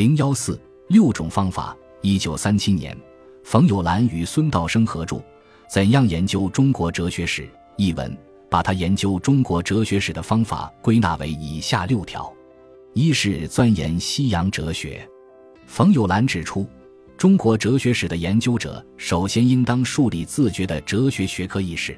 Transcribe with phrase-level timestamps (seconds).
[0.00, 0.58] 零幺四
[0.88, 1.76] 六种方法。
[2.00, 2.96] 一九三七年，
[3.44, 5.16] 冯友兰与孙道生合著
[5.68, 7.42] 《怎样研究中国哲学史》
[7.76, 8.16] 一文，
[8.48, 12.32] 把他研究中国哲学史的方法归纳为以下六条：
[12.94, 15.06] 一是钻研西洋哲学。
[15.66, 16.66] 冯友兰指出，
[17.18, 21.94] 中国哲学史的研究者首先应当树立自觉的哲学学科意识。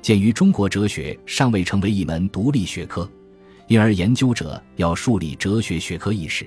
[0.00, 3.10] 鉴于中国哲学尚未成为一门独立学科，
[3.66, 6.46] 因而研究者要树立哲学学科意识。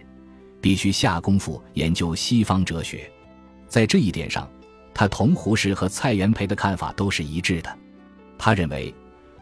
[0.65, 3.07] 必须下功夫研究西方哲学，
[3.67, 4.49] 在这一点上，
[4.95, 7.77] 他同胡适和蔡元培的看法都是一致的。
[8.35, 8.91] 他认为，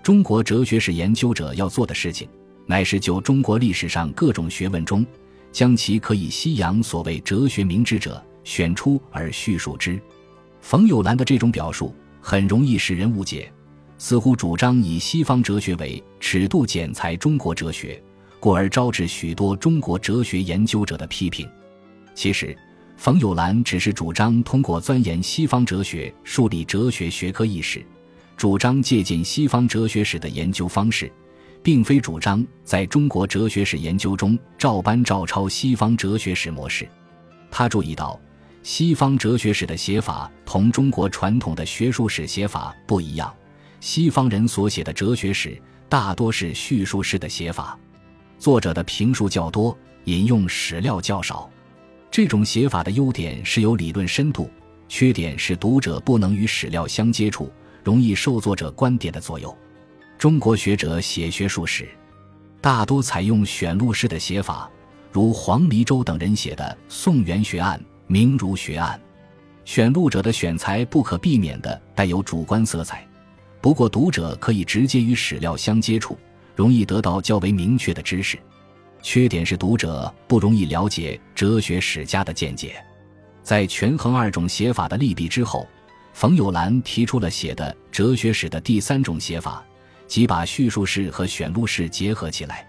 [0.04, 2.28] 中国哲学史研究者要做的事情，
[2.66, 5.06] 乃是就中国历史上各种学问中，
[5.50, 9.98] 将其可以西洋所谓哲学明智者选出而叙述之。
[10.60, 13.50] 冯友兰的这种表述很容易使人误解，
[13.98, 18.04] 似乎主张以西方哲学为尺度剪裁中国哲学。
[18.44, 21.50] 故而招致许多中国哲学研究者的批评。
[22.14, 22.54] 其实，
[22.98, 27.82] 冯友兰只是主张通过钻研西方哲学树立哲学学科意识，
[28.36, 31.10] 主张借鉴西方哲学史的研究方式，
[31.64, 36.86] 并非主张在中国哲学史研究中照搬照抄西方哲学史模式。
[37.50, 38.20] 他注意到，
[38.62, 43.34] 西方哲学史的写法同中国传统的学术史写法不一样，
[43.80, 47.80] 西方人所写的哲学史大多是叙述式的写法。
[48.38, 51.50] 作者的评述较多，引用史料较少。
[52.12, 54.50] 这种写法的优点是有理论深度，
[54.88, 57.52] 缺点是读者不能与史料相接触，
[57.84, 59.56] 容易受作者观点的左右。
[60.18, 61.88] 中国学者写学术史，
[62.62, 64.70] 大多采用选录式的写法，
[65.12, 69.00] 如黄黎周等人写的《宋元学案》《明儒学案》。
[69.66, 73.08] 选录者的选材不可避免地带有主观色彩，
[73.62, 76.18] 不过读者可以直接与史料相接触。
[76.56, 78.38] 容易得到较为明确的知识，
[79.02, 82.76] 缺点是读者不容易了解哲学史家的见解。
[83.42, 85.68] 在权衡二种写法的利弊之后，
[86.14, 89.64] 冯友兰提出了写的哲学史的第三种写法，
[90.08, 92.66] 即把叙述式和选录式结合起来。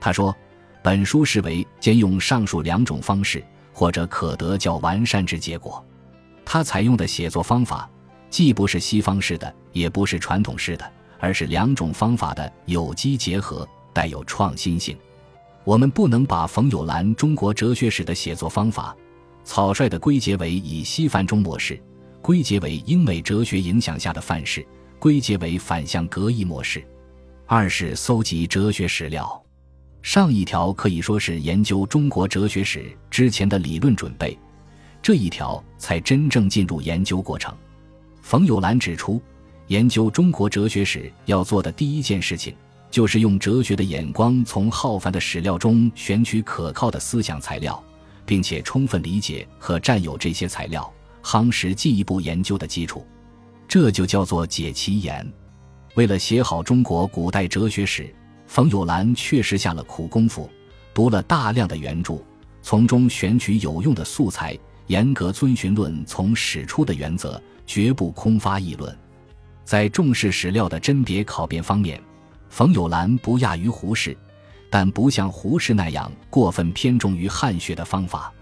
[0.00, 0.34] 他说
[0.82, 5.84] ：“本书视为兼用上述两种方式，或者可得较完善之结果。”
[6.44, 7.88] 他采用的写作方法，
[8.30, 10.92] 既不是西方式的，也不是传统式的。
[11.18, 14.96] 而是两种方法的有机结合，带有创新性。
[15.64, 18.96] 我们不能把冯友兰中国哲学史的写作方法
[19.44, 21.78] 草率地归结为以西范中模式，
[22.22, 24.66] 归结为英美哲学影响下的范式，
[24.98, 26.82] 归结为反向格义模式。
[27.46, 29.42] 二是搜集哲学史料，
[30.00, 34.38] 上一条可以说是研究中国哲学史之前的理论准备，
[35.02, 37.54] 这一条才真正进入研究过程。
[38.22, 39.20] 冯友兰指出。
[39.68, 42.54] 研究中国哲学史要做的第一件事情，
[42.90, 47.82] 就是用哲学的眼光，从浩繁的史料中选取可靠的思想材料，
[48.24, 50.90] 并且充分理解和占有这些材料，
[51.22, 53.06] 夯实进一步研究的基础。
[53.68, 55.30] 这就叫做解其言。
[55.94, 58.10] 为了写好中国古代哲学史，
[58.46, 60.48] 冯友兰确实下了苦功夫，
[60.94, 62.24] 读了大量的原著，
[62.62, 68.96] 从中选取有用的素材，严格遵循“论从史出”的原则，绝不空发议论。
[69.68, 72.02] 在重视史料的甄别考辨方面，
[72.48, 74.16] 冯友兰不亚于胡适，
[74.70, 78.32] 但不像胡适那样过分偏重于汉学的方法。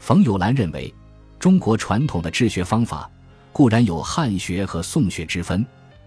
[0.00, 0.92] 冯友兰认为，
[1.38, 3.08] 中国传统的治学方法
[3.52, 5.64] 固然有汉学和宋学之分，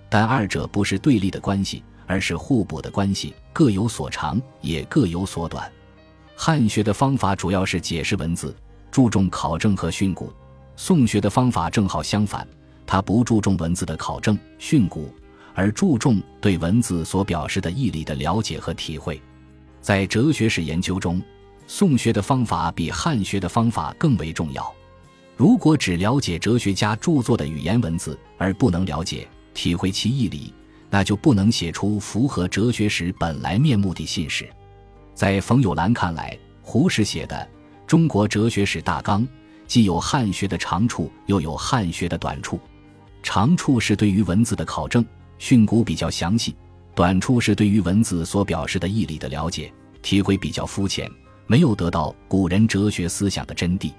[0.09, 5.71] 但二者不是对立的关系，而是互补的关系，各有所长，也各有所短。
[6.35, 8.53] 汉学的方法主要是解释文字，
[8.91, 10.29] 注重考证和训诂；
[10.75, 12.45] 宋学的方法正好相反。
[12.87, 15.03] 他不注重文字的考证训诂，
[15.53, 19.21] 而注重对文字所表示的义理的了解和体会。
[19.81, 21.21] 在哲学史研究中，
[21.67, 24.73] 宋学的方法比汉学的方法更为重要。
[25.35, 30.53] 如果只了解哲学家著作的语言文字，而不能了解体会其义理，
[30.89, 34.49] 那就不能写出符合哲学史本来面目的信史。
[35.13, 37.35] 在冯友兰看来，胡适写的
[37.85, 39.21] 《中国哲学史大纲》
[39.67, 42.59] 既有汉学的长处，又有汉学的短处。
[43.27, 45.05] 长处是对于文字的考证
[45.37, 46.55] 训诂比较详细，
[46.95, 49.69] 短处是对于文字所表示的义理的了解
[50.01, 51.11] 体会比较肤浅，
[51.45, 53.91] 没有得到古人哲学思想的真谛。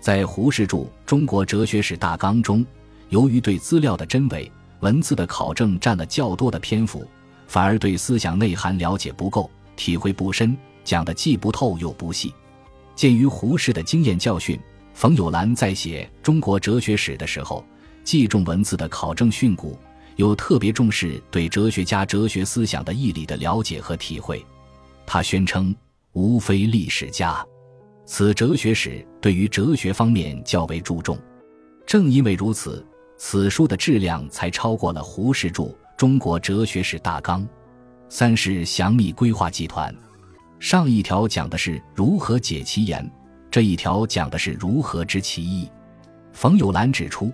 [0.00, 2.64] 在胡适著《中国哲学史大纲》中，
[3.10, 7.06] 由于对资料的真伪、文字的考证占了较多的篇幅，
[7.46, 12.32] 反而对思想内涵了解不够，体会不深，讲的既不透又不细。
[12.96, 14.58] 鉴于胡适的经验教训，
[14.94, 17.62] 冯友兰在写中国哲学史的时候。
[18.04, 19.76] 既重文字的考证训诂，
[20.16, 24.44] 又特别重视对哲学家哲学思想的义理的了解和体会。
[25.06, 25.74] 他宣称
[26.12, 27.44] ：“无非历史家，
[28.06, 31.18] 此哲学史对于哲学方面较为注重。
[31.86, 32.84] 正因为如此，
[33.16, 35.62] 此书的质量才超过了胡适著
[35.96, 37.42] 《中国哲学史大纲》。
[38.08, 39.94] 三是详密规划集团。
[40.60, 43.10] 上一条讲的是如何解其言，
[43.50, 45.68] 这一条讲的是如何知其意。
[46.32, 47.32] 冯友兰指出，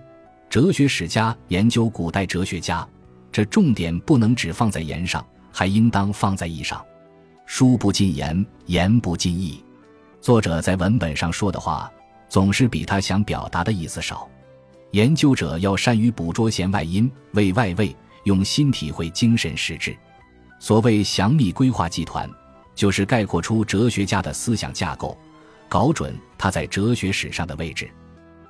[0.51, 2.87] 哲学史家研究古代哲学家，
[3.31, 6.85] 这重点不能只放在言上，还应当放在义上。
[7.45, 9.63] 书不尽言，言不尽意。
[10.21, 11.91] 作者在文本上说的话，
[12.29, 14.29] 总是比他想表达的意思少。
[14.93, 19.97] 研究者要善于捕捉弦外音，为外味，用心体会精神实质。
[20.59, 22.29] 所谓详密规划集团。
[22.75, 25.19] 就是概括出哲学家的思想架构，
[25.69, 27.91] 搞准他在哲学史上的位置。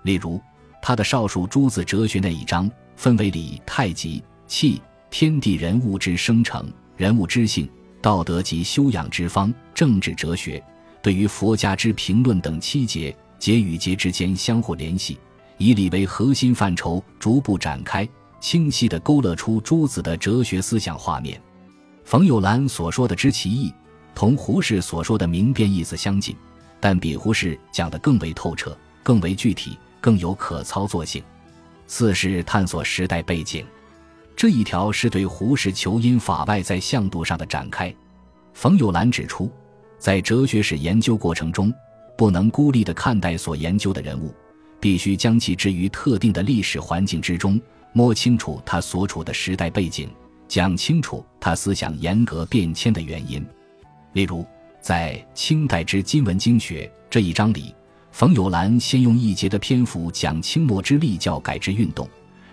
[0.02, 0.38] 例如，
[0.80, 4.80] 他的少数诸子哲学那一章，分为理、太极、气、
[5.10, 7.68] 天地人物之生成、人物之性、
[8.00, 10.62] 道德及修养之方、政治哲学，
[11.02, 15.18] 对于佛家之评论等七节，节与节之间相互联系，
[15.56, 18.08] 以理为核心范畴，逐步展开，
[18.40, 21.40] 清晰地勾勒出诸子的哲学思想画面。
[22.04, 23.72] 冯友兰所说的知其意。
[24.14, 26.34] 同胡适所说的明辨意思相近，
[26.80, 31.22] 但比胡适讲得更为透彻、更为具体、更有可操作性。
[31.86, 33.64] 四是探索时代背景，
[34.36, 37.94] 这一条是对胡适求因法外在向度上的展开。
[38.52, 39.50] 冯友兰指出，
[39.98, 41.72] 在哲学史研究过程中，
[42.16, 44.34] 不能孤立地看待所研究的人物，
[44.78, 47.60] 必须将其置于特定的历史环境之中，
[47.92, 50.10] 摸清楚他所处的时代背景，
[50.46, 53.44] 讲清楚他思想严格变迁的原因。
[54.12, 54.44] 例如，
[54.80, 57.74] 在清代之今文经学这一章里，
[58.10, 62.08] 冯友兰先用一节的篇幅讲清末之立教改制运动，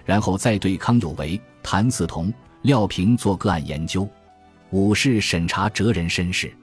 [0.05, 2.31] 然后再对康有为、谭嗣同、
[2.61, 4.07] 廖平做个案研究。
[4.71, 6.53] 五是审查哲人身世，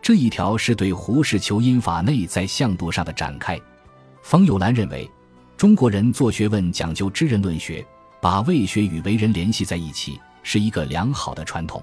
[0.00, 3.60] 这一条是对胡适求因法内在向度上的展开。
[4.22, 5.08] 冯友兰认为，
[5.56, 7.84] 中国人做学问讲究知人论学，
[8.20, 11.82] 把为学与为人联系在一起，是一个良好的传统。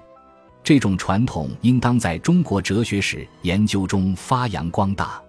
[0.64, 5.22] 这种传统应当在中国哲学史研究中发扬光大。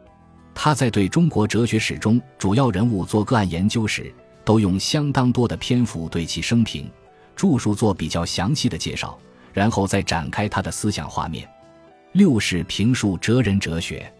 [0.61, 4.13] 他在对中国哲学史中主要人物做个案研究时，
[4.45, 6.91] 都用相当多的篇幅对其生平、
[7.37, 9.17] 著述做比较详细的介绍，
[9.53, 11.49] 然后再展开他的思想画面。
[12.11, 14.13] 六是评述哲人哲学，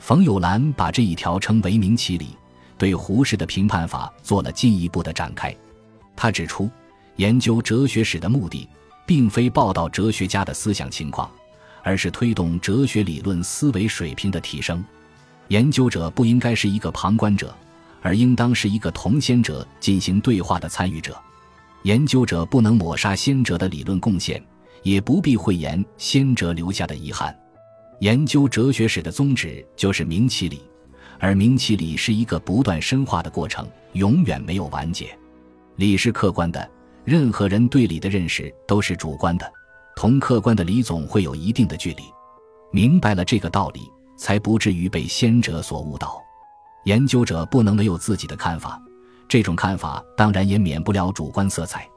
[0.00, 2.36] 冯友兰把这一条称为明其理，
[2.76, 5.54] 对胡适的评判法做了进一步的展开。
[6.16, 6.68] 他指出，
[7.14, 8.68] 研究哲学史的目的。
[9.06, 11.30] 并非报道哲学家的思想情况，
[11.84, 14.84] 而是推动哲学理论思维水平的提升。
[15.48, 17.54] 研究者不应该是一个旁观者，
[18.02, 21.16] 而应当是一个同先者进行对话的参与者。
[21.82, 24.42] 研究者不能抹杀先者的理论贡献，
[24.82, 27.36] 也不必讳言先者留下的遗憾。
[28.00, 30.60] 研究哲学史的宗旨就是明其理，
[31.18, 35.16] 而明其理是一个不断深化的过程，永远没有完结。
[35.76, 36.70] 理是客观的。
[37.04, 39.48] 任何人对理的认识都是主观的，
[39.94, 42.02] 同客观的理总会有一定的距离。
[42.72, 46.20] 明白了这个道理，才不至于被先者所误导。
[46.84, 48.80] 研究者不能没有自己的看法，
[49.28, 51.88] 这种看法当然也免不了主观色彩，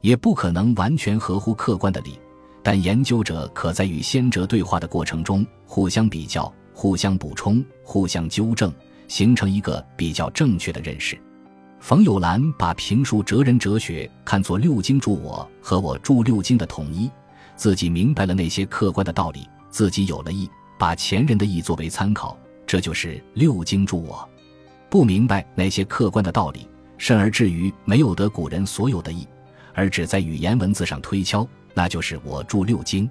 [0.00, 2.18] 也不可能完全合乎客观的理。
[2.62, 8.72] 但研究者可在与先哲对话的过程中，互相比较、互相补充、互相纠正，
[9.06, 11.16] 形成一个比较正确的认识。
[11.78, 17.10] 冯友兰把评述哲人哲学看作六经助我和我助六经的统一，
[17.54, 20.48] 自己明白了那些客观的道理，自己有了意，
[20.84, 24.28] 把前人的意作为参考，这就是六经助我。
[24.90, 29.26] 不明白那些客观的道理，甚而至于没有得古人所有的意，
[29.72, 33.08] 而只在语言文字上推敲，那就是我助六经。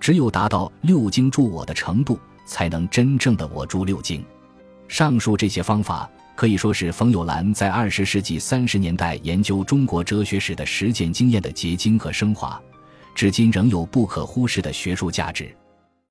[0.00, 4.24] 只有达到六经助我的程度，才能真正的我助六经。
[4.88, 6.10] 上述这些方法。
[6.34, 12.58] 可以说是冯友兰在二十世纪三十年代研究中国哲学史的实践经验的结晶和升华，
[13.14, 15.54] 至今仍有不可忽视的学术价值。